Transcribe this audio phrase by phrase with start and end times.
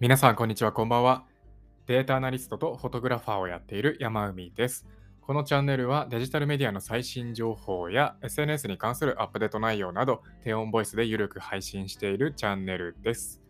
[0.00, 1.24] 皆さん、こんにちは、こんばんは。
[1.86, 4.86] データアナリストとフォトグラファーをやっている山海です。
[5.20, 13.42] このチャンネルはデジタルメディアの最新情報や SNS に関するアップデート内容など、低音ボイスでゆるく配信しているチャンネルです。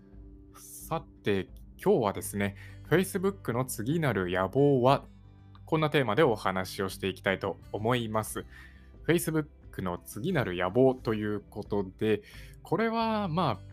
[0.54, 1.48] さて、
[1.84, 2.56] 今日はですね、
[2.88, 5.04] Facebook の次なる野望は
[5.66, 8.46] こんなテーマでお話をしていきたいと思います。
[9.06, 12.22] Facebook の次なる野望ということで、
[12.62, 13.67] これはまあ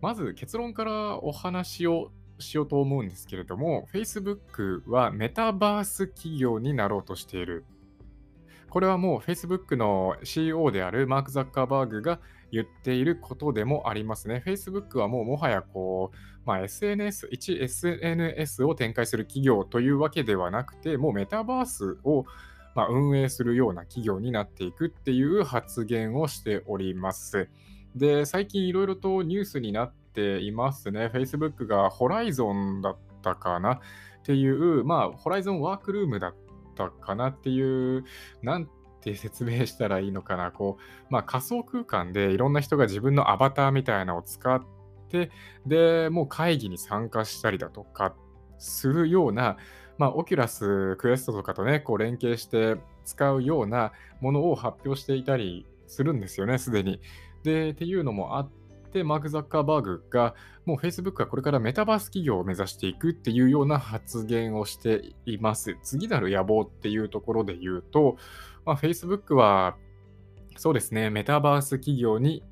[0.00, 7.64] まず結論からお話をしようと思うんですけれども、Facebook はメタバース企業になろうとしている。
[8.70, 12.20] これはもう Facebook の CEO であるマーク・ザッカーバーグが
[12.52, 14.42] 言っていることでもありますね。
[14.46, 22.24] Facebook はもうもはやこう、まあ、SNS、一 SNS を展開する企業というわけではなくて、もうメタバースを
[22.74, 27.48] ま運営するような企業になっていくっていう発言をしております。
[27.98, 31.10] で、最近いろいろとニュースになっていますね。
[31.12, 33.74] Facebook が Horizon だったかな？
[33.74, 33.80] っ
[34.22, 36.34] ていう、まあ、 Horizon Workroom だっ
[36.74, 38.04] たかなっていう、
[38.42, 38.68] なん
[39.00, 40.52] て説明したらいいのかな？
[40.52, 40.82] こう、
[41.12, 44.62] まあ、仮想空間でいろんな人が自分のアバターみたいなのを使っ
[45.08, 45.30] て、
[45.66, 48.14] で、もう会議に参加したりだとか
[48.58, 49.56] するような、
[49.96, 57.00] まあ、 Oculus Quest とかとね、こう連携して使うようなものを発表していたりするんですよね、すでに。
[57.48, 58.50] で、っていうのもあっ
[58.92, 60.34] て、マーク・ザッカーバーグが、
[60.66, 65.78] もう Facebook はこれからメタバース企業を目指していくっていうような発言をしています。
[65.82, 68.18] 次なる野望っていうところで言うと、
[68.66, 69.76] まあ、Facebook は、
[70.56, 72.42] そうですね、メタバース企業に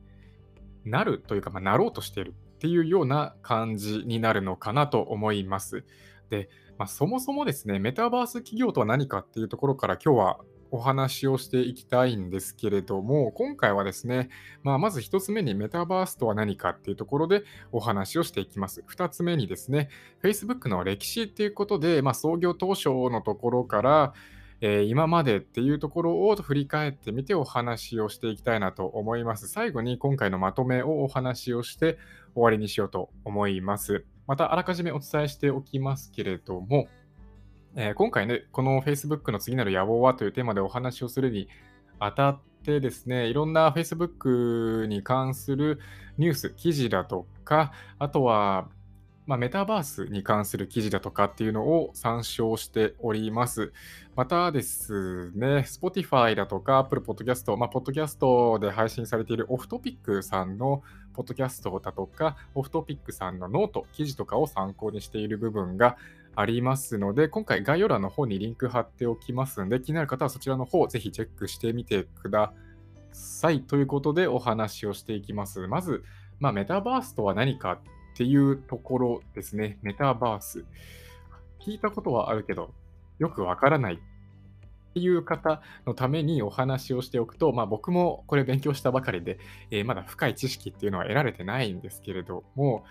[0.87, 5.85] なるというか、まあ、なろうとしているっていうような感じになるのかなと思います。
[6.31, 14.29] で、まあ、そもそもですね、メタバース企業とは何かっていうところから今日はお話をしていきたいんですけれども、今回はですね、
[14.63, 18.85] まあ、まず1つ目にメタバースとは何かっていうところでお話をしていきます。
[18.89, 19.89] 2つ目にですね、
[20.23, 24.15] Facebook の歴史っていうことで、まあ、創業当初のところから、
[24.61, 29.49] えー、今までっていうところを振り返ってみてお話をしていきたいなと思います。
[29.49, 31.99] 最後に今回のまとめをお話をして
[32.35, 34.05] 終わりにしようと思います。
[34.27, 36.89] またあらかじめお伝えしておきますけれども、
[37.79, 41.47] えー、今回ね、この Facebook の次なる野望はというテーマでお話をするに
[41.99, 45.79] あたってですね、いろんな Facebook に関する
[46.17, 48.71] ニュース、記事だとか、あとは、
[49.27, 53.75] まあ、メタバースに関する記事だとかっていうのを参照しております。
[54.15, 60.83] またですね、Spotify だとか Apple Podcast、まあ、ポッドキャストで配信されているオフトピックさんの
[61.13, 65.99] ポッドキャストだとか、 Off Topic さんの note、記事とかを参考にしている部分が
[66.37, 72.53] ありますので、今回概要欄の方にリンク貼っておきますので、気になる方はそちらの方、ぜひチェックしてみてくだ
[73.13, 73.63] さい。
[73.63, 75.67] ということでお話をしていきます。
[75.67, 76.05] まず、
[76.39, 77.79] まあ、メタバースとは何かっ
[78.17, 79.79] ていうところですね。
[79.83, 80.65] メタバース。
[81.59, 82.75] 聞いたことはあるけど、
[83.19, 83.99] よくわからないっ
[84.93, 89.39] ていう方のためにお話をしておくと、まあ、僕もこれ勉強したばかりで、
[89.71, 92.85] えー、まだ深い知識っていうのは得られてないんですけれども、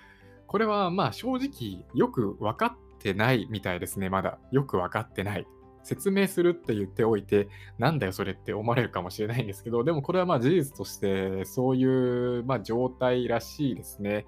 [0.48, 4.40] これはまあ正直よく分かってないみたいですね、まだ。
[4.52, 5.46] よく分かってない。
[5.84, 14.26] 説明するって言っておいて、なんだよそれって思われるかもしれないんですけど、でもこれはまあ事実としてそういうまあ状態らしいですね。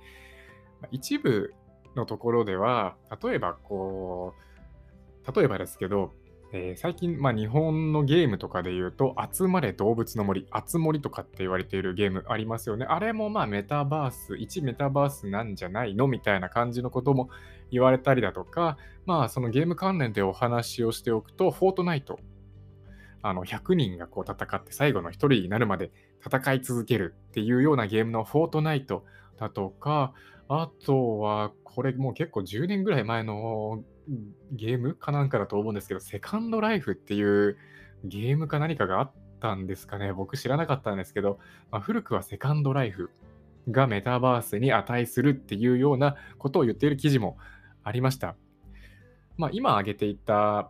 [0.91, 1.55] 一部
[1.95, 4.35] のところでは、例えばこ
[5.27, 6.13] う、例えばですけど、
[6.53, 12.85] えー、最近、まあ、日本のゲームとかで言うと、集まれ動物の森、あつ森とかって言われているゲームありますよね。
[12.87, 17.29] あれもまあメタバース、1メタバースなんじゃないのみたいな感じのことも
[17.71, 22.19] 言われたりだとか、まあそのゲーム関連でお話をしておくと、フォートナイト。
[23.23, 25.91] あの100人がこう戦って最後の1人になるまで
[26.25, 29.05] 戦い続けるっていうようなゲームのフォートナイト
[29.39, 30.13] だとか、
[30.47, 33.83] あとはこれもう結構10年ぐらい前の
[34.51, 37.57] ゲームかなんかだと思うんですけど、セカンドライフっていう
[38.03, 40.13] ゲームか何かがあったんですかね。
[40.13, 41.39] 僕知らなかったんですけど、
[41.71, 43.09] まあ、古くはセカンドライフ
[43.69, 47.37] がメタバースに値するっていうようなことを言っている記事も
[47.87, 48.35] ありました。
[49.37, 50.69] まあ、今挙げていた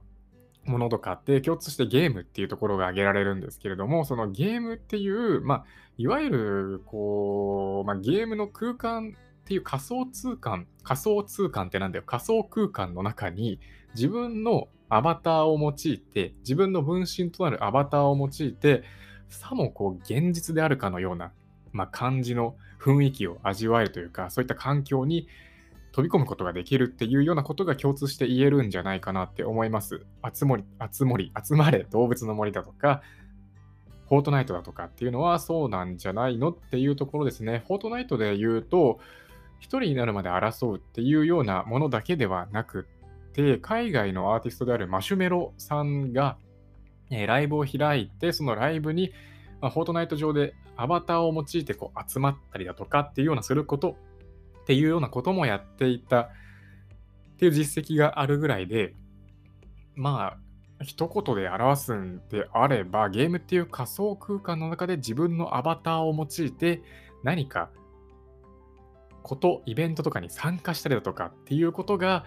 [0.65, 5.65] ものとかって共通してゲームっていうところが挙げられるんですけれども、そのゲームっていう、まあ、
[5.97, 13.59] いわゆるこう、まあ、ゲームの空間っていう仮想通貨、仮想通貨ってなんだよ、仮想空間の中に
[13.95, 18.83] 自分のアバターを用いて、自分の分身となるアバターを用いて、
[19.29, 21.31] さもこう現実であるかのような、
[21.71, 25.27] まあ、感じの雰囲気を味わえるというか、そういった環境に
[25.97, 30.05] 飛び込むことができるっていうようなことが共通して言えるんじゃないかなって思います。
[30.31, 30.63] 集まり、
[30.93, 33.01] 集まり、集まれ動物の森だとか、
[34.07, 37.63] フォートナイトだとかっていうのはそうなんじゃないのっていうところですね。
[37.65, 38.99] フォートナイトで言うと、
[39.59, 42.87] 一人になるまで争うっていうようなものだけではなく
[43.33, 46.37] て、海外のアーティストであるマシュメロさんが、
[47.09, 49.13] えーライブを開いて、そのライブに、
[49.61, 53.95] まあ、フォートナイト上でアバターを用いてこう集まったりだとかっていうようなすること
[54.67, 56.29] っていうようなこともやっていたっ
[57.37, 58.93] ていう実績があるぐらいで、
[59.95, 66.81] まあ、一言で表すんであれば、ゲームっていう仮想空間の中で自分のアバターを用いて
[67.23, 67.69] 何か
[69.23, 72.25] こと、イベントとかに参加したりだとかっていうことが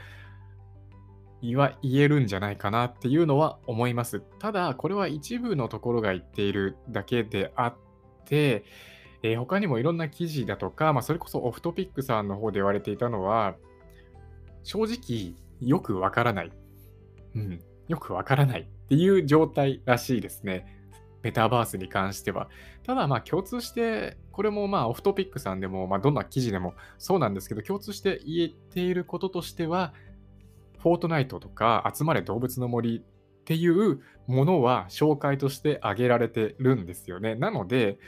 [1.42, 4.22] 言わ言えるんじゃないかなっていうのは思います。
[4.38, 7.74] ただ、これは一部のところが言っているだけであっ
[8.24, 8.64] て、
[9.22, 13.56] えー他にもいろんな記事だとか、まあ、それこそオフトピックさんの方で言われていたのは、
[14.62, 16.52] 正直よくわからない。
[17.34, 20.80] うん、よくわからないっていう状態らしいですね。
[21.22, 22.48] メタバースに関しては。
[22.82, 29.92] ただまあ共通して、これもまあオフトピックさんでも、まあどんな記事でもそうなんですけど、共通して言えていることとしては、
[30.78, 33.02] フォートナイトとか集まれ動物の森っ
[33.44, 37.34] ていうものは紹介として挙げられてるんですよね。
[37.34, 37.98] なので、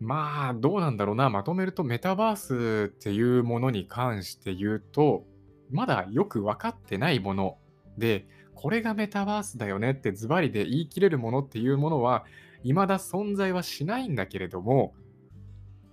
[0.00, 5.24] まあどうなんだろうな、まとめるとメタバースっていうものに関して言うと、
[5.70, 7.58] まだよく分かってないもの
[7.98, 12.24] で、これがメタバースだよねってズバリで言い切れるものっていうものは、
[12.62, 14.94] 未だ存在はしないんだけれども、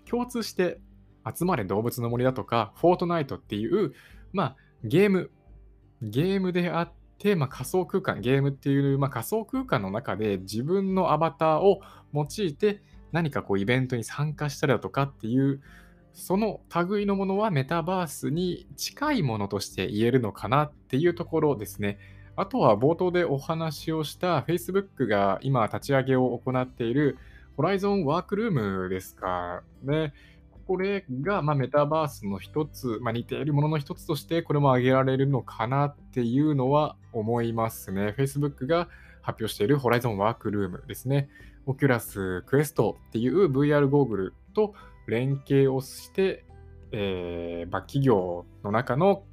[0.05, 0.79] 共通して
[1.25, 3.93] 集まれ動物の森だとか、フォートナイトっていう、
[4.31, 5.31] まあゲーム、
[6.01, 11.81] ゲームであって、まあ、仮想空間、ゲームっていう、まあ、仮想空間の中で自分のアバターを
[12.13, 12.81] 用いて
[13.11, 15.61] 何かこうイベントに参加したりだとかっていう、
[16.13, 21.99] その類のものはメタバースに近いものとして言えるのかなっていうところですね。
[22.35, 27.17] あとは冒頭でお話をした Facebook が今立ち上げを行っている
[27.57, 30.13] Horizon ワークルームですかね。
[30.67, 38.13] これがまあメタバースの一つ、まあ、似ているものの一つとしてこれも挙げられるのかなっていうのは思いますね。
[38.17, 38.89] Facebook が
[39.21, 41.29] 発表している Horizon ワークルームですね。
[41.67, 44.73] Oculus Quest っていう VR ゴーグルと
[45.07, 46.45] 連携をして、
[46.91, 49.23] えーまあ、企業の中の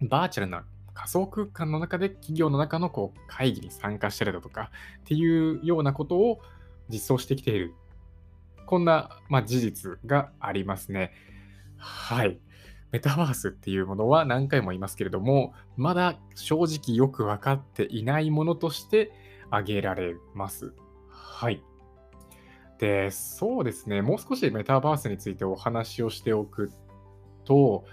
[0.00, 0.64] バーチャルな
[0.94, 6.40] 仮想空間の中で企業の中のこう会議に参加したりだとかっていうようなことを
[6.88, 7.74] 実装してきている。
[8.66, 11.12] こんな、まあ、事実がありますね。
[11.76, 12.38] はい。
[12.90, 19.12] メタバースっていうものは何回も言いますけれども、まだ正直よく分かっていないものとして
[19.50, 20.74] 挙げられます。
[21.42, 21.60] はい。
[22.78, 26.70] で、そうですね、もう少しメタバースについてお話をしておく
[27.44, 27.84] と、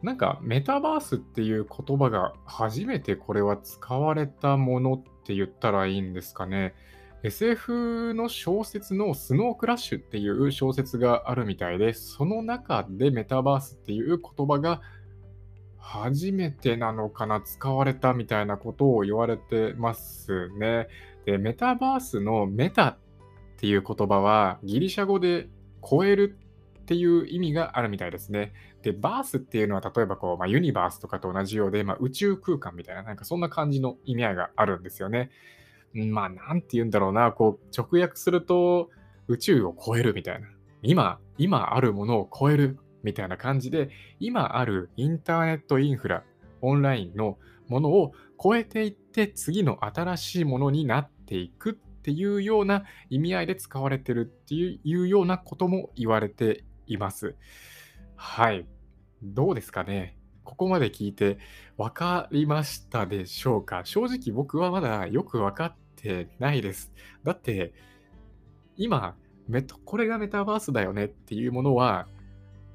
[0.00, 6.76] なんかメタバースっていう言葉が初めてこれは使われたものって言ったらいいんですかね。
[7.24, 14.82] SF の小説のスノークラッシュっていう小説があるみたいで、その中でメタバースっていう言葉が
[15.78, 20.86] 初めてなのかな、使われたみたいなことを言われてますね。
[21.24, 22.98] で、メタバースのメタっ
[23.56, 25.48] ていう言葉はギリシャ語で
[25.82, 26.38] 超える
[26.80, 28.52] っていう意味があるみたいですね。
[28.82, 35.30] で、バースっていうのは例えばこう、まあ、ユニバースとかと同じようで、まあ、宇宙空間みたいな、なんかそんな感じの意味合いがあるんですよね。
[35.94, 38.90] まあ、なんて言うんだろうな、こう、直訳すると
[39.28, 40.48] 宇宙を超えるみたいな。
[40.82, 43.88] 今、今あるものを超えるみたいな感じで、
[44.20, 46.24] 今あるインターネットインフラ、
[46.60, 47.38] オンラインの
[47.68, 48.12] ものを
[48.42, 57.34] 超えていって、次の新しいものになっていくっていうような意味合いで使われてるっていういうようなことも言われています。
[58.16, 58.66] はい。
[59.22, 60.16] どうですかね？
[60.44, 61.38] ここまで聞いて
[61.78, 63.82] 分かりましたでしょうか？
[63.84, 66.92] 正直僕はまだよく分かってないです。
[67.22, 67.72] だって、
[68.76, 69.16] 今、
[69.48, 72.06] メタこれがメタバースだよねっていうものは、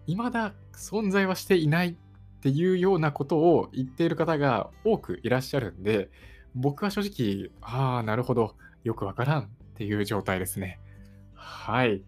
[0.08, 1.96] 未だ存在はしていないっ
[2.42, 6.10] ていうようなことを言っている方が多くいらっしゃるんで、
[6.56, 10.80] 僕は正直、ああ、なるほど、よくわからんっていう状態ですね。
[11.34, 12.02] はい。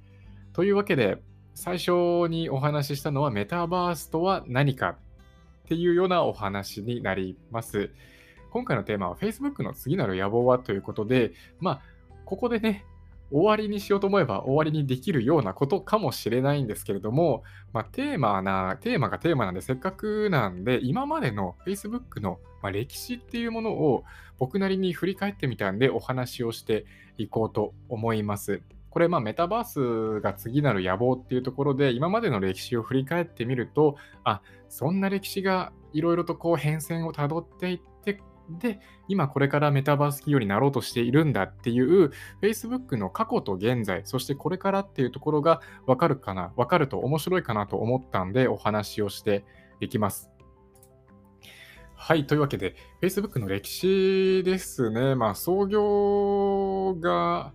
[0.53, 1.21] というわけで、
[1.53, 4.95] 最初にお話ししたのはメタバースとは何かっ
[5.67, 7.91] ていうようなお話になります。
[8.51, 11.81] 今回のテーマは Facebook の次なる野望はということで、まあ、
[12.25, 12.85] ここでね、
[13.31, 24.03] 終わりにしようと思えば終わりにできるようなことかもしれないんですけれども、まあ、テーマな、テーマがテーマなんでせっかくなんで、今までの Facebook の、まあ、歴史っていうものを
[24.37, 26.85] 僕なりに振り返ってみたんでお話をして
[27.17, 28.61] いこうと思います。
[28.89, 33.95] これ、まあ、メタバースが次なる野望っていうところで、今までの歴史を振り返ってみると、
[34.25, 37.90] あ、そんな歴史がいろいろとこう変遷をたどっていって、
[38.49, 49.45] で、今これからメタバース企業になろうとしているんだっていう Facebook の過去と現在、そしてこれからっていうところがわかるかな、わかると面白いかなと思ったんでお話をして
[49.79, 50.29] いきます。
[51.95, 52.25] はい。
[52.25, 55.13] というわけで、Facebook の歴史ですね。
[55.13, 57.53] まあ、創業が、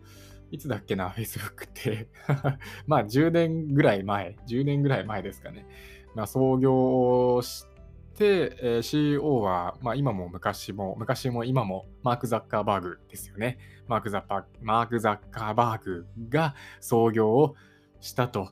[0.52, 2.08] いつだっけな、Facebook って
[2.86, 5.66] まあ、10年ぐらい前、10年ぐらい前ですかね。
[6.14, 7.75] まあ、創業して、
[8.24, 13.58] えー、CEO は、まあ、今も昔も、昔も今もマーク・ザッカーバーグですよね。
[13.88, 17.54] マーク・ザッパマーク・ザッカーバーグが創業を
[18.00, 18.50] したと。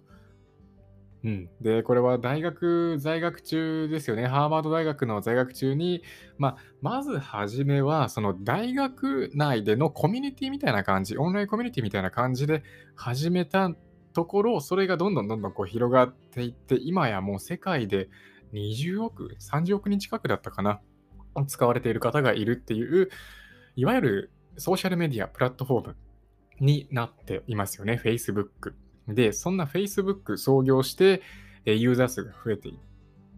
[1.25, 4.27] うん、で、これは大学在学中ですよね。
[4.27, 6.03] ハーバード大学の在学中に、
[6.37, 12.63] まあ、まずはじめは、その大学内でのコミュニティみたいな感じ、オンラインコミュニティみたいな感じで
[12.95, 13.71] 始めた
[14.13, 18.11] ところ、それがどんどんどんどんこう広がっていって、今やもう世界で
[18.55, 20.81] 20億、30億人近くだったかな、
[21.47, 23.11] 使われている方がいるっていう、
[23.77, 25.97] いわゆるソーシャルメディア、プラットフォーム
[26.61, 28.75] になっていますよね、Facebook。
[29.09, 31.21] で、そんな Facebook 創業して、
[31.67, 32.75] ユーザー数が増えていっ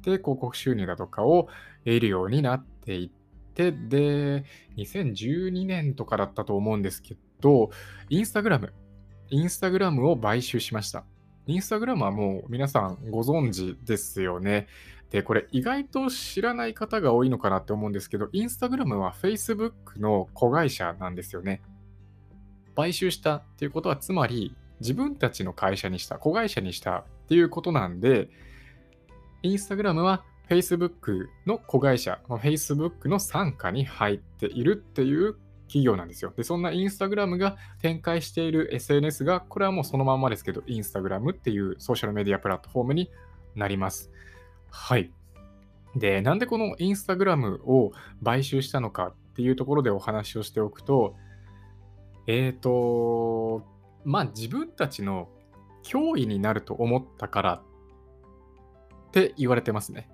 [0.02, 1.48] て、広告収入だとかを
[1.84, 3.10] 得るようになっていっ
[3.54, 4.44] て、で、
[4.76, 7.70] 2012年とかだったと思うんですけど、
[8.10, 8.74] インスタグラム、
[9.30, 11.04] インスタグラムを買収しました。
[11.46, 14.66] インスタグラムはもう皆さんご存知ですよね。
[15.10, 21.62] で、これ意外と知らない方が多いのかなって思うんですけど、インスタグラムは Facebook の子会社なんですよね。
[22.74, 28.28] 買収したっていうことは、つまり自分たちの会社にした、子会社にしたっていうことなんで、
[29.42, 35.36] インスタグラムは Facebook の子会社、Facebook の傘下に入っているっていう
[35.66, 36.32] 企業なんですよ。
[36.36, 43.10] で、そんなインスタグラムが展開している SNS が、これはもうそのまんまですけど、インスタグラムっていうソーシャルメディアプラットフォームに
[43.54, 44.10] なります。
[44.76, 45.10] はい。
[45.96, 47.92] で、なんでこのインスタグラムを
[48.22, 51.16] 買収したのかっていうところでお話をしておくと、
[52.26, 53.64] えっ、ー、と、
[54.04, 55.28] まあ自分たちの
[55.82, 60.08] 脅威になると思ったからって言われてますね。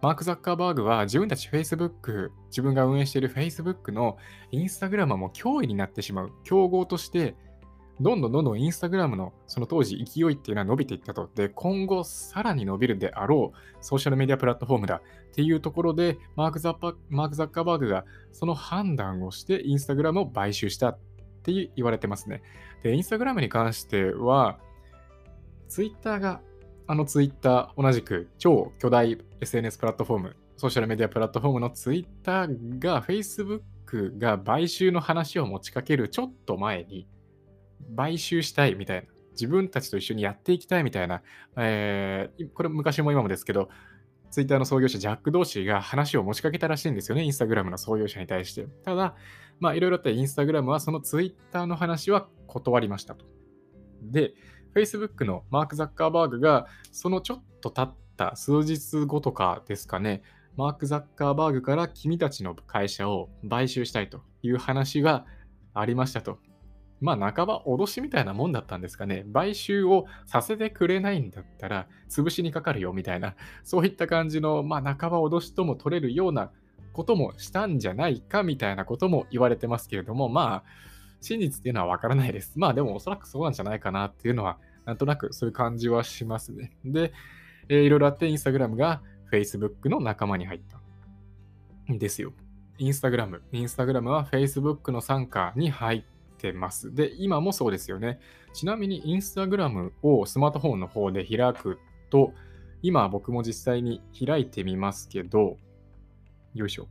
[0.00, 4.16] マーク・ザッカーバーグは自分たち Facebook、自分が運営している Facebook の
[4.52, 6.32] Instagram も脅威になってしまう。
[6.44, 7.34] 競合として、
[8.00, 11.28] どんどんどんどん Instagram のその当時勢いっていうのは伸びていったと。
[11.34, 20.98] で、今後さらに伸びるであろうソーシャルメディアプラットフォームだっていうところで、マーク・ザッマークザッカーバーグがその判断をして Instagram を買収したっ
[21.42, 22.42] て言われてますね。
[22.82, 24.58] で、インスタグラムに関しては、
[25.68, 26.40] ツイッターが、
[26.86, 37.06] あのツイッター、同じく超巨大 SNS プラットフォーム、ソーシャルメディアプラットフォームのツイッターが Facebook が買収の話を持ちかけるちょっと前に、
[37.96, 41.22] 買収したいみたいな、自分たちと一緒にやっていきたいみたいな、
[41.56, 43.68] えー、これ昔も今もですけど、
[44.30, 48.66] ツイッターの創業者ジャック・ドーシーが話を持ちかけたらしいんですよね、インスタグラムの創業者に対して。
[48.84, 49.14] ただ、
[49.60, 53.26] まあいろいろあってインスタグラムはそのツイッターの話は断りましたと。
[54.02, 54.34] で、
[54.74, 60.22] Facebook のマーク・ザッカーバーグがそのちょっと経った数日後とかですかね、
[60.56, 65.24] マーク・ザッカーバーグから君たちの会社を買収したいという話が
[65.74, 66.38] ありましたと。
[67.00, 69.24] まあ半ば脅しみたいなもんだったんですかね。
[69.32, 76.50] 買収をさせてくれないんだったら潰しにかかるよみたいな、 そういった感じの、まあ半ば脅しとも取れるような
[76.92, 80.88] こともしたんじゃないかみたいなことも言われてますけれども、まあ
[81.20, 82.58] 真実っていうのはわからないです。
[82.58, 86.72] まあでもおそらくそうなんじゃないかなっていうのは、なんとなくそういう感じはしますね。
[86.84, 87.12] で、
[87.68, 90.60] えー、いろいろあってインスタグラムが Facebook の仲間に入っ
[91.86, 92.32] たんですよ。
[92.78, 93.42] インスタグラム。
[93.52, 96.02] インスタグラムは Facebook の傘下に入っ
[96.38, 96.94] てます。
[96.94, 98.20] で、今もそうですよね。
[98.52, 101.78] ちなみにインスタグラムをスマートフォンの方で開く
[102.10, 102.32] と、
[102.82, 105.58] 今僕も実際に開いてみますけど、
[106.54, 106.88] よいしょ。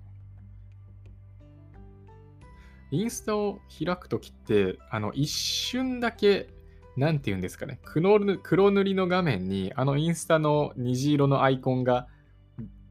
[2.91, 6.49] インスタを開くときって、あの、一瞬だけ、
[6.95, 12.07] なんて言うんですかね、黒塗りの画面に、あのインスタの虹色のアイコンが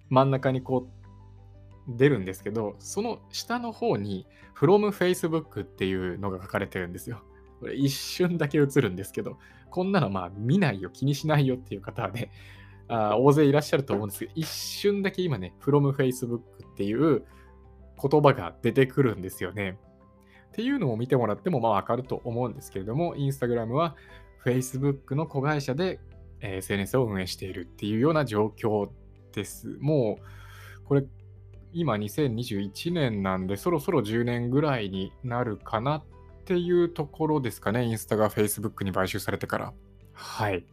[0.09, 1.06] 真ん中にこう
[1.89, 4.27] 出るんですけど、その下の方に
[4.57, 7.23] From Facebook っていうのが書かれてるんですよ。
[7.61, 9.39] これ一瞬だけ映るんですけど、
[9.71, 12.31] こんなのまあ見ないよ、気にしないよっていう方はね、
[12.89, 16.41] あ大勢いらっしゃると思うんですけど、一瞬だけ今ね、From Facebook っ
[16.77, 17.25] ていう
[18.01, 19.79] 言葉が出てくるんですよね。
[20.49, 23.97] っていうのを見てもらってもまあわかると思うんですけれども、Instagram は
[24.45, 26.01] Facebook の子会社で
[26.41, 28.89] SNS を運営しているっていうような状況
[29.33, 29.77] です。
[29.81, 31.05] もう、これ
[31.77, 36.05] 今2021年なんで、そろそろ10年ぐらいになるかなっ
[36.47, 37.85] ていうところですかね。
[37.85, 39.73] インスタが Facebook に買収されてから。
[40.15, 40.65] はい。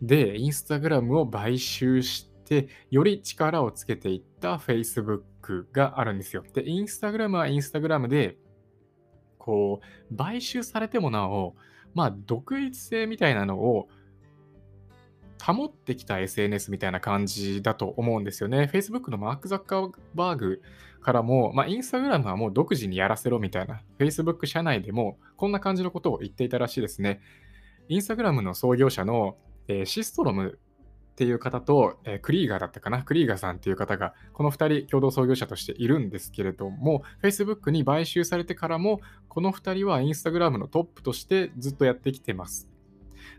[0.00, 6.44] で、インスタグラムを買収して、より力をつけていった Facebook があるんですよ。
[6.54, 8.38] で、Instagram は Instagram で、
[9.36, 11.54] こう、買収されてもなお、
[11.92, 13.90] まあ、独立性みたいなのを
[15.40, 18.70] 保ってきた SNS みたいな感じだと思うんですよね。
[18.72, 20.62] Facebook のマーク・ザッカーバーグ
[21.00, 27.20] からも、まあ、Instagram はもう独自にやらせろみたいな、Facebook 社内でもこんな感じのことを言っていたらしいですね。
[27.88, 29.36] Instagram の創業者の、
[29.68, 42.68] えー、シストロムっていう方と、えー、クリーガーだったかな、クリーガーさんっていう方が、この2人共同創業者としているんですけれども、Facebook に買収されてからも、この2人は Instagram のトップとしてずっとやってきてます。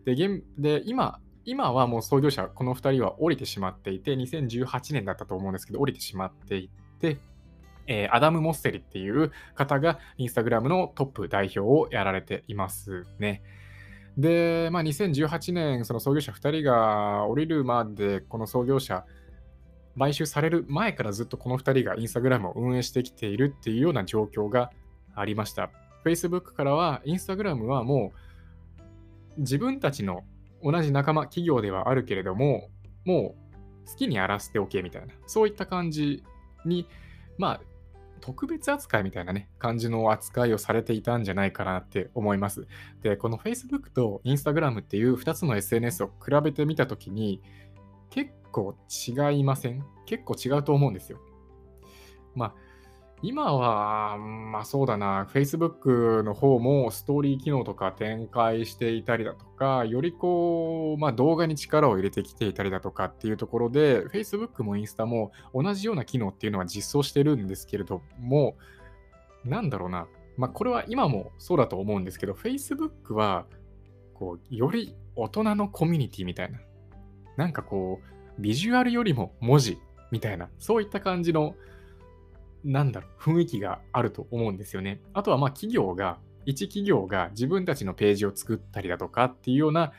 [0.04, 0.16] で、
[0.58, 6.70] で今、今はもう創業者、この2人は降りてしまっていて、2018年だったと思うんですけど、降りてしまってい
[7.00, 7.18] て、
[7.88, 13.42] えー、アダム・モッセリっていう方がインスタグラムのトップ代表をやられていますね。
[14.18, 19.06] で、まあ、2018年、その創業者2人が降りるまで、この創業者、
[19.98, 24.72] 買収される前からずっとこの2人がインスタグラムを運営してきているっていうような状況が
[25.16, 25.72] ありました。
[26.06, 28.14] Facebook からは、インスタグラムはも
[29.38, 30.24] う自分たちの
[30.64, 32.70] 同じ仲間、企業ではあるけれども、
[33.06, 33.36] も
[33.86, 36.24] う好きにやらせておけみたいな、そういった感じ
[36.66, 36.88] に、
[37.38, 37.62] まあ、
[38.22, 42.68] 特別扱いみたいなね、感じの扱いをされていたんじゃないかなって思います。
[43.02, 47.42] で、この Facebook と Instagram っていう2つの SNS を比べてみたときに、
[48.10, 49.86] 結構違いません？
[50.06, 51.20] 結構違うと思うんですよ。
[52.36, 52.56] まあ、
[53.22, 68.56] 今は、まあそうだな、Facebook の方もストーリー機能とか展開していたりだとか、よりこう、まあ動画に力を入れてきていたりだとかっていうところで、Facebook もインスタも同じような機能っていうのは実装してるんですけれども、
[69.44, 70.08] なんだろうな、
[70.38, 73.48] まあこれは今もそうだと思うんですけど、Facebook は、
[74.14, 76.60] こう、より大人のコミュニティみたいな、
[77.36, 79.78] なんかこう、ビジュアルよりも文字
[80.10, 81.56] みたいな、そういった感じの、
[82.64, 85.02] なんだろう、雰囲気があると思うんですよね。
[85.14, 89.92] あとは、まあ、企業が、一企業が自分たちのページを作ったりだとかっていうような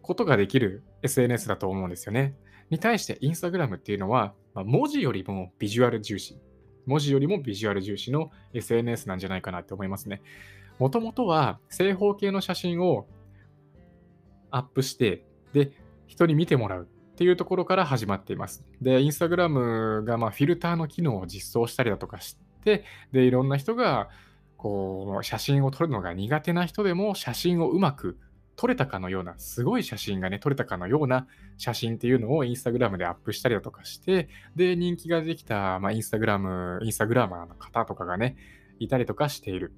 [0.00, 2.34] ことができる SNS だと思うんですよね。
[2.70, 6.38] に対して、インスタグラムっていうのは、まあ、文字よりもビジュアル重視。
[6.86, 10.22] 文字よりもビジュアル重視の SNS なんじゃないかなって思いますね。
[10.78, 13.06] もともとは正方形の写真を
[14.50, 15.72] アップして、で、
[16.06, 16.88] 人に見てもらう
[17.22, 18.64] ていうところから始まっています。
[18.80, 24.08] で、インスタグラムがまフィルターの機能を実装したりだとかして、で、いろんな人が
[24.56, 28.18] こう写真を撮るのが苦手な人でも写真をうまく
[28.56, 38.36] 撮れたかのような、すごい写真がね、撮れたかのような写真っていうのをインスタグラムでアップしたりだとかして、で、人気ができた、まあ、インスタグラム、インスタグラマーの方とかがね、
[38.80, 39.72] いたりとかしている。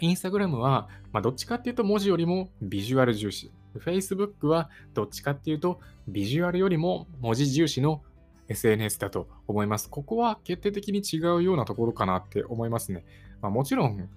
[0.00, 3.52] インスタグラムは、まあ、どっちかっていうと文字よりもビジュアル重視。
[3.78, 8.02] Facebook はどっちかっていうと、ビジュアルよりも文字重視の
[8.48, 9.88] SNS だと思います。
[9.88, 13.04] ここは決定的に違うようなところかなって思いますね。
[13.40, 14.08] まあ、もちろん、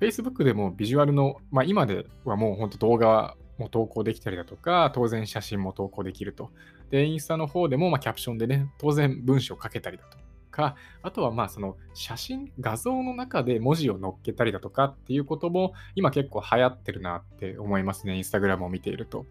[0.00, 6.50] Facebook でもビジュアルの、まあ、今ではもう本当動画も投稿できたりだとか、当然写真も投稿できると。
[6.90, 10.23] で、インスタの方でもまキャプションでね、当然文章を書けたりだと
[10.54, 19.26] か、あとはまあその写真、画像の中で文字を載っけたりだとかっていうことも今結構流行ってるなって思いますね、インスタグラムを見ていると。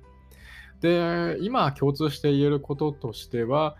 [0.82, 3.78] で、今共通して言えることとしては、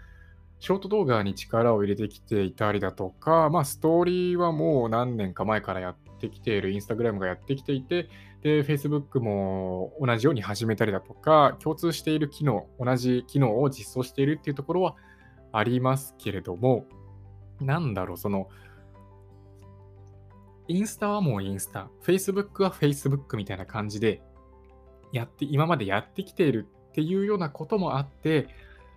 [0.60, 8.08] ショート動画に力を入れてきていたりだとか、まあ、ストーリーはもう何年か前からやってきている、インスタグラムがやってきていて、
[8.42, 14.96] で、Facebook も同じように始めたりだとか、共通している機能、同じ機能を実装しているっていうところは
[15.52, 16.86] ありますけれども、
[17.64, 18.50] なんだろう、その、
[20.68, 24.22] インスタはもうインスタ、Facebook は Facebook みたいな感じで、
[25.12, 28.48] やって、今までやってきているっていうようなこともあって、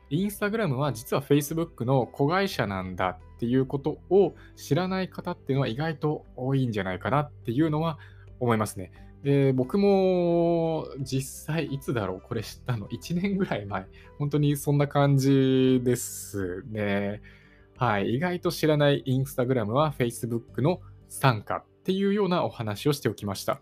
[0.08, 7.98] インスタグラムは実は Facebook の子会社なんだっていうことを知らない方っていうのは意外と多いんじゃないかなっていうのは
[8.38, 8.92] 思いますね。
[9.24, 12.20] で、僕も実際いつだろう？
[12.20, 13.86] これ知ったの ?1 年ぐらい前。
[14.18, 17.20] 本当にそんな感じですね。
[17.78, 23.60] はい、意外と知らないインスタグラムは Facebook の参加っていうようなお話をしておきました。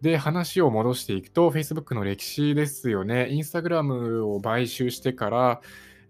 [0.00, 3.30] で、話を戻していくと、Facebook の歴史ですよね。
[3.30, 5.60] インスタグラムを買収してから、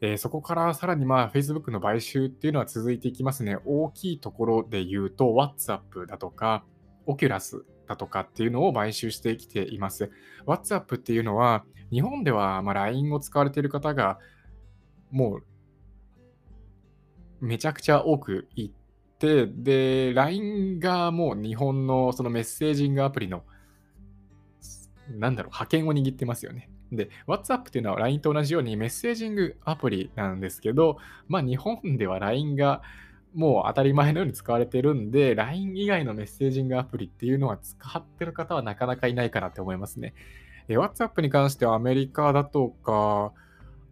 [0.03, 3.57] えー、そこからさらにまあ Facebook の買収っていうのは続いていきますね。
[3.65, 6.65] 大きいところで言うと、WhatsApp だとか、
[7.07, 10.11] Oculus だとかっていうのを買収してきています。
[10.47, 14.19] WhatsApp っていうのは、日本ではま LINE を使われている方が、
[15.11, 15.45] もう
[17.43, 18.71] めちゃくちゃ多くい
[19.19, 23.45] て、で、LINE がもう日本のそのメッセージングアプリの
[25.11, 26.71] なんだろう、覇権を握ってますよね。
[26.91, 32.83] で、WhatsApp っていうのは LINE と同じようにメッセージングアプリなんですけど、まあ日本では LINE が
[33.35, 40.15] もう当たり前のように使われてるんで、LINE 以外のメッセージングアプリっていうのは使ってる方はなかなかいないかなって思いますね。
[40.69, 43.33] WhatsApp に関してはアメリカだとか、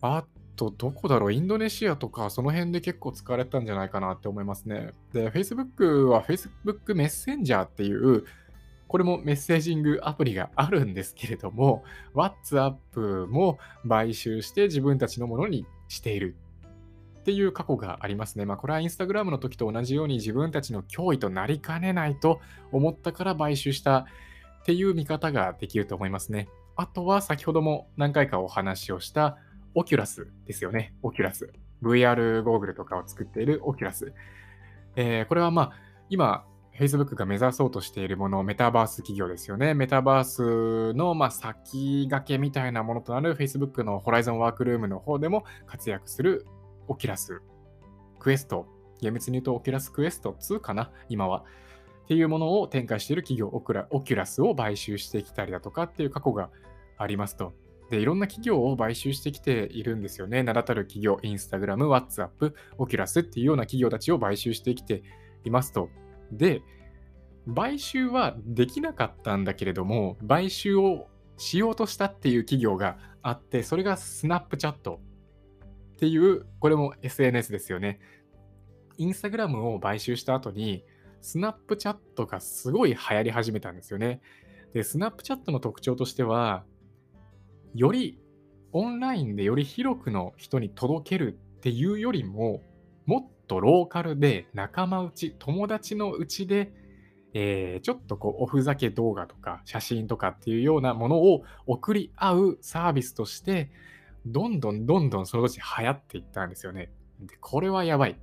[0.02, 0.24] あ
[0.60, 4.92] とどこだろう、インドネシアとかその辺で結構使われたんじゃないかなって思いますね。
[5.14, 8.24] で、Facebook は Facebook メッセンジャーっていう
[8.86, 16.34] これもメッセージングアプリがあるんですけれども、WhatsApp も買収して自分たちのものにしている
[17.20, 18.44] っていう過去がありますね。
[18.44, 22.40] まあ、これは Instagram の時と同じように自分たちの脅威となりかねないと
[22.72, 26.48] 思ったから買収したっていう見方ができると思いますね。
[26.74, 29.36] あとは先ほども何回かお話をした
[29.74, 30.94] Oculus ですよね。
[31.02, 31.52] Oculus。
[31.82, 34.12] VR ゴーグルとかを作っている Oculus。
[34.96, 35.72] えー、これはまあ、
[36.08, 36.44] 今、
[36.78, 39.74] Facebook が目指そうとしているもの、メタバース企業ですよね。
[39.74, 46.46] メタバースの、まあ、先駆けみたいなものとなる Facebook の Horizon Workroom の方でも活躍する
[46.88, 47.42] Oculus
[48.18, 48.66] Quest。
[49.00, 51.44] 厳密に言うと Oculus Quest 2かな、今は。
[52.04, 56.50] っていうものを展開している企業オクラ、 Oculus を買収してきたりだとかっていう過去が
[56.98, 57.52] ありますと。
[57.90, 60.42] で、いろんな企業を買収してきているんですよね。
[60.42, 65.02] 名だたる企業、インスタグラム、WhatsApp、オキュラスっていうような企業たちを買収してきて
[65.44, 65.90] いますと。
[66.30, 66.62] で、
[67.52, 75.00] 買収はできなかったんだけれども、買収をしようとしたっていう企業があって、それがスナップチャット
[75.94, 77.98] っていう、これも SNS ですよね。
[78.98, 80.84] インスタグラムを買収した後に、
[81.22, 84.20] スナップチャットがすごい流行り始めたんですよね。
[84.74, 86.64] で、スナップチャットの特徴としては、
[87.74, 88.18] より
[88.72, 92.62] オンラインでより広くの人に届けるっていうよりも、
[93.06, 96.72] もっとローカルで仲間内、友達のうちで、
[97.34, 103.70] えー、ちょっとこうおふざけ動画とか写真とかっていうようなものを送り合うサービスとして、
[104.26, 106.90] どんどんどんどんその時流行っていったんですよね。
[107.20, 108.16] で、これはやばい。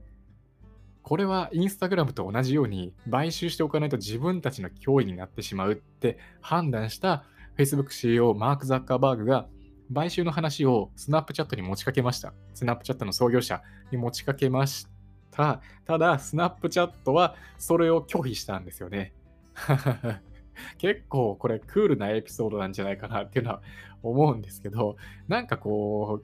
[1.04, 7.24] これはインスタグラムと同じように買収しておかないと自分たちの脅威になってしまうって判断した
[7.58, 9.48] Facebook CEO マーク・ザッカーバーグが
[9.94, 12.34] 買収の話をスナップチャットに持ちかけました。
[12.54, 14.88] スナップチャットの創業者に持ちかけまし
[15.32, 15.62] た。
[15.86, 19.14] ただ、スナップチャットはそれを拒否したんですよね。
[20.78, 23.62] 結構これクールなエピソードなんじゃないかなっていうのは
[24.04, 26.22] 思うんですけど、なんかこ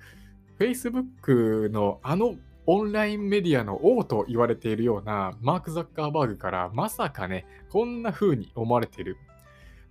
[0.59, 9.17] う、Facebook のあのオンラインメディアの王と言われているようなマーク・ザッカーバーグからまさかね、こんな風に思われている。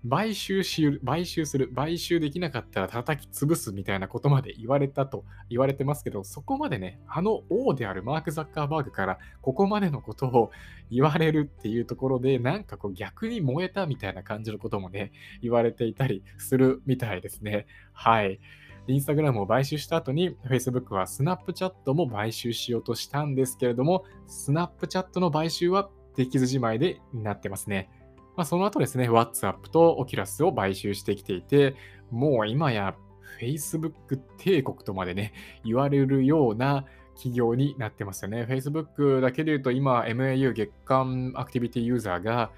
[0.08, 10.50] 買収し、買収する、買収できなかったら叩き潰すみたいなことまで言われたと言われてますけど、そこまでね、あの王であるマーク・ザッカーバーグからここまでのことを
[10.90, 17.66] 言われるっていうところで、なんかこう逆に燃えたみたいな感じのこともね、言われていたりするみたいですね。
[17.92, 18.40] はい。
[18.88, 27.88] インスタグラムを買収した後に、Facebook はスナップチャットも買収しようとしたんですけれども、スナップチャットの買収はできずじまいでなってますね。
[28.36, 31.74] まあ、その後ですね、WhatsApp と Oculus を買収してきていて、
[32.10, 32.94] もう今や
[33.40, 35.32] Facebook 帝国とまでね、
[35.64, 38.44] 言われるような企業になってますよね。
[38.48, 42.50] Facebook だけで言うと今 MAU 月間アクティビティユーザーが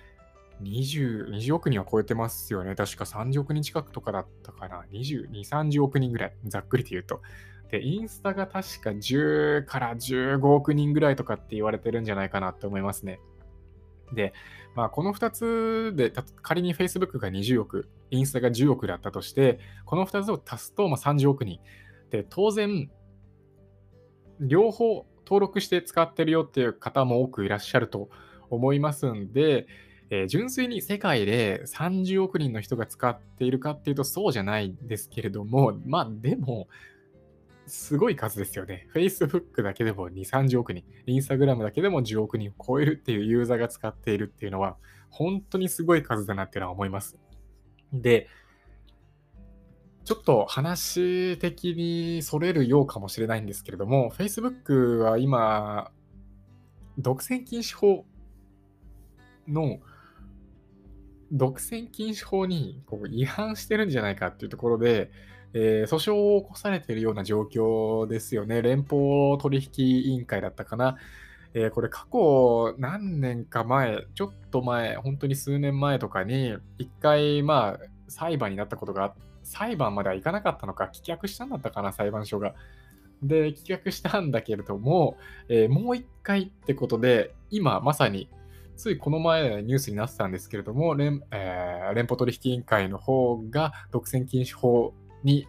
[0.63, 2.77] 20, 20億人は超えてますよね。
[2.77, 4.85] 確か30億人近くとかだったかな。
[4.93, 6.35] 22、30億人ぐらい。
[6.47, 7.21] ざっくりで言うと。
[7.71, 13.19] で、インスタが確か10から15億人ぐらいとかって言われてるんじゃないかなって思いますね。
[14.13, 14.33] で、
[14.75, 16.13] まあ、この2つで、
[16.43, 21.61] 仮に Facebook が20億、インスタが10億だったとして、この2つを足すとま30億人。
[22.11, 22.91] で、当然、
[24.41, 28.09] 両方登録して使ってるよっていう方も多くいらっしゃると
[28.51, 29.67] 思いますんで、
[30.11, 36.69] えー、純粋に世界で30億人の人が使っているかっていうとそうじゃないですけれども、まあでも、
[37.67, 38.89] すごい数ですよね。
[38.95, 44.77] Facebook だけでも2、30億人、Instagram だけでも10億人を超えるっていうユーザーが使っているっていうのは、
[45.11, 47.19] 本当にすごい数だなっていうのは思います。
[47.93, 48.29] で、
[50.05, 55.91] ちょっと話的にそれるようかもしれないんですけれども、Facebook は今、
[56.99, 58.05] 独占禁止法
[59.49, 59.81] の
[61.33, 65.11] 独占禁止法にこう違反してるんじゃないかっていうところで、
[65.55, 68.61] えー、訴訟を起こされているような状況ですよね。
[68.61, 70.97] 連邦取引委員会だったかな。
[71.55, 79.15] えー、これ過去何年か前、ちょっと前、本当に数年前とかに、一回、まあ、裁判になったことが、
[79.45, 82.55] 裁判まではいかなかったのか、棄却したんだったかな、裁判所が。
[83.23, 85.17] で、棄却したんだけれども、
[85.49, 88.29] えー、もう一回ってことで、今まさに
[88.77, 94.93] ついこの前ニュースになってたんですけれども、連,、えー、連邦取引委員会の方が独占禁止法
[95.25, 95.49] に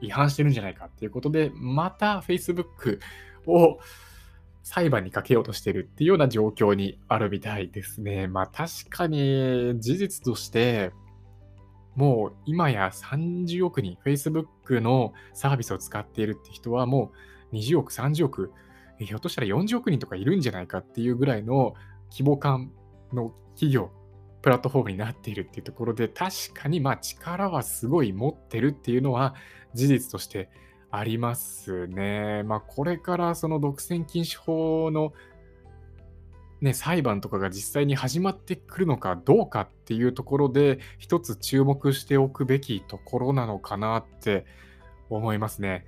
[0.00, 3.00] 違反してるんじゃないかっていうことで、また Facebook
[3.46, 3.78] を
[4.62, 8.28] 裁判にかけようとしてるっていうような状況にあるみたいですね。
[8.28, 10.92] まあ確かに事実として、
[11.96, 17.12] もう今や30億人、Facebook のサービスを使っているって人はも
[17.52, 18.52] う20億、30億、
[19.00, 21.74] ひょっとしたら40億人とかいるんじゃないかっていうぐらいの
[22.10, 22.70] 規模感
[23.12, 23.90] の企業、
[24.42, 29.34] プラットフォームになっているっていうところで、確かにまあ力はすごい持ってるっていうのは
[29.74, 30.48] 事実として
[30.90, 32.42] ありますね。
[32.44, 35.12] まあこれからその独占禁止法の
[36.60, 44.44] ね、裁判とかが実際に始まってくるのかどうかっていうところで一つ注目しておくべきところなのかなって
[45.08, 45.86] 思いますね。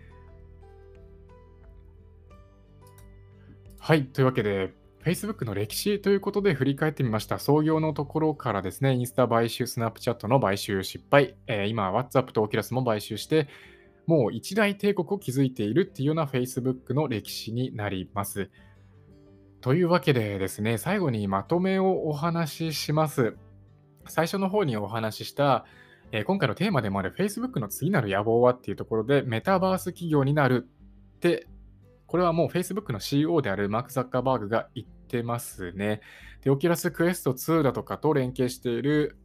[3.81, 4.07] はい。
[4.07, 4.73] というわけで、
[5.05, 7.39] Facebook の歴史ということで振り返ってみました。
[7.39, 13.49] 創業のところからですね、インスタ買収、スナップチャットの買収失敗、えー、今、WhatsApp と Oculus も買収して、
[14.07, 18.51] もう一大帝国を築いているっていうような Facebook の歴史になります。
[19.63, 23.37] というわけでですね、最後にまとめをお話しします。
[24.07, 25.65] 最初の方にお話しした、
[26.13, 30.69] えー、今回のテーマでもある Facebook の次なる野望はっていうところで、メタバース企業になる
[31.17, 31.47] って
[32.11, 36.01] これはもう Facebook の CEO であるマーク・ザッカーバーグが言ってますね。
[36.43, 39.17] で、 Oculus Quest 2だとかと連携している、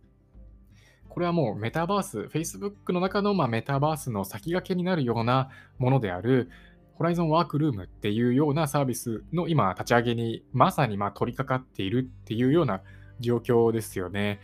[1.10, 6.52] これはもうメタバース、Facebook の中のまメタバースの先駆けになるようなものである、
[6.94, 12.84] Horizon Workroom っていうようなサービスの今立ち上げにまさにま取り掛かっているっていうような
[13.20, 14.40] 状況ですよね。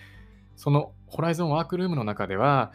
[0.55, 2.71] そのホライゾンワークルームの中では、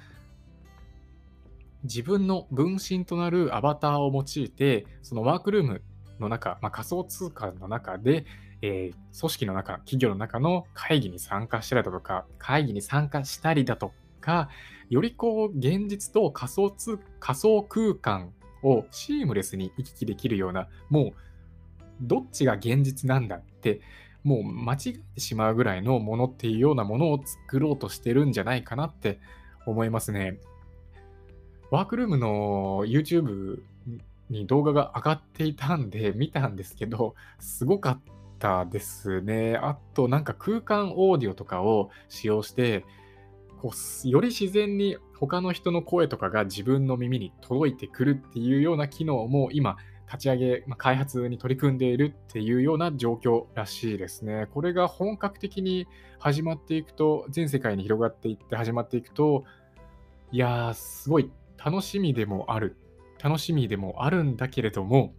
[1.84, 5.82] 自分の分身となるアバターを用いて、そのワークルーム
[6.18, 8.24] の中、まあ、仮想通貨の中で、
[8.62, 14.48] えー、組織の中、企業の中の会議に参加したりだとか、会議に参加したりだとか、
[14.88, 21.12] よりこう、現実と仮想通仮想空間をシームレスに行き来できるような、もう、
[22.00, 23.80] どっちが現実なんだって、
[24.26, 29.20] もう間違えてしまうぐらいのものっていうようなものを作ろうとしてるんじゃないかなって
[29.66, 30.40] 思いますね。
[31.70, 33.60] ワークルームの YouTube
[34.30, 38.00] に動画が上がっていたんで 見たんですけど、すごかっ
[38.38, 39.56] たですね。
[39.56, 42.84] あと、なんか空間オーディオとかを使用して、
[43.60, 43.72] こ
[44.04, 49.76] うより自然に他の人の声とかが自分の耳に届いてくるっていうような機能も今、
[50.06, 54.46] 立ち上げ、まあ、開発に取り組んでいるっていうような状況らしいですね。
[54.52, 59.44] これが本格的に始まっていくと、全世界に広がっていって始まっていくと、
[60.30, 61.30] いやー、すごい
[61.66, 62.76] 楽しみでもある、
[63.20, 65.16] 楽しみでもあるんだけれども、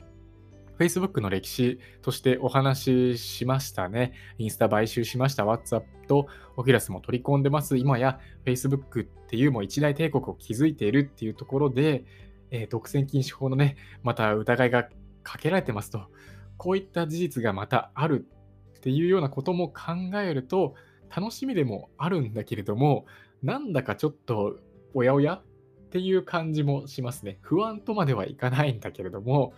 [0.80, 4.14] Facebook の歴史としてお話ししましたね。
[4.38, 5.44] インスタ買収しました。
[5.44, 7.76] WhatsApp と Oculus も取り込んでます。
[7.76, 12.06] 今や Facebook っていうもう一大帝国を築いているっていうところで、
[12.50, 14.88] えー、独占禁止法のね、また疑いが
[15.24, 16.00] かけられてますと。
[16.56, 18.26] こういった事実がまたある
[18.78, 20.76] っていうようなことも考えると、
[21.14, 23.06] 楽しみでもあるんだけれども、
[23.44, 24.60] なんだかちょっと
[24.94, 25.42] おやおや？
[25.88, 27.40] っていう感じもしますね。
[27.42, 29.54] 不安とまではいかないんだけれども、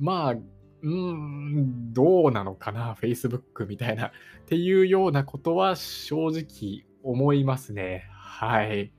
[0.00, 4.10] まあ、うーん、どうなのかな、Facebook みたいな、っ
[4.46, 8.04] ていうようなことは正直思いますね。
[8.10, 8.92] はい。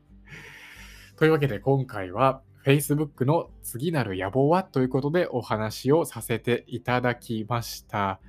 [1.17, 8.19] というわけで今回は Facebook の次なる野望はということでお話をさせていただきました。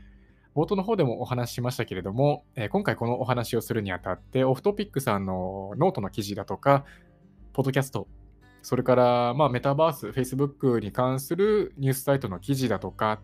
[0.56, 6.84] 冒頭の方でもお話ししましたけれども、え、今回このお話をするにあたって、 Off Topic さんのノートの記事だとか、
[7.52, 8.06] ポッドキャスト
[8.64, 13.20] それから、まあ、メタバース、Facebook に関するニュースサイトの記事だとか、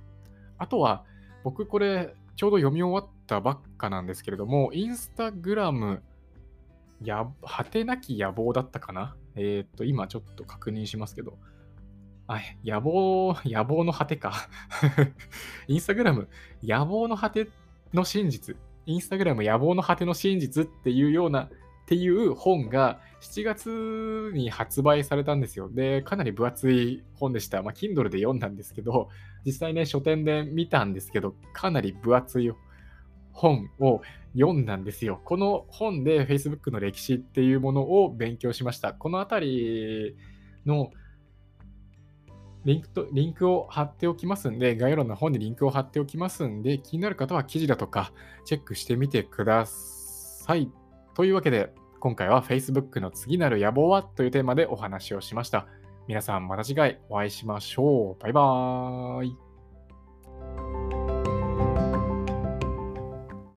[0.59, 1.07] あとは、
[1.44, 6.03] 僕これ、ちょうど読み終わったばっかなんですけれども、インスタグラム、
[7.03, 9.16] や、果てなき野望だったかな？
[9.35, 11.38] えっ、と、今ちょっと確認しますけど、
[12.26, 14.35] あ、野望、野望の果てか。
[15.68, 16.29] インスタグラム、
[16.62, 17.48] 野望の果て
[17.94, 18.59] の真実。
[18.85, 21.48] インスタグラム野望の果ての真実っていうような
[21.90, 25.68] っていう本が7月に発売されたんですよ。
[25.68, 27.64] で、かなり分厚い本でした。
[27.64, 29.09] まあ、Kindle で読んだんですけど、
[29.44, 32.53] 実際ね、書店で見たんですけど、かなり分厚い
[33.33, 34.03] 本を
[34.35, 35.20] 読んだんですよ。
[35.24, 38.94] この本で Facebook の歴史っていうものを勉強しました。
[38.94, 40.14] このあたり
[40.64, 40.92] の
[42.64, 48.12] リンクと、リンクを貼っておきますんで、概要欄の本にリンクを貼っておきますんで、気になる方は記事だとか
[48.44, 50.70] チェックしてみてください。
[51.14, 54.02] というわけで、今回は Facebook の次なる野望は？
[54.02, 55.66] というテーマでお話をしました。
[56.08, 58.22] 皆さんまた次回お会いしましょう。
[58.22, 59.49] バイバーイ。